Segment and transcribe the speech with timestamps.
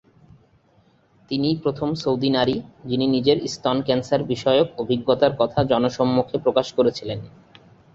[1.31, 2.55] তিনিই প্রথম সৌদি নারী,
[2.85, 7.19] যিনি নিজের স্তন ক্যান্সার বিষয়ক অভিজ্ঞতার কথা জনসম্মুখে প্রকাশ করেছিলেন।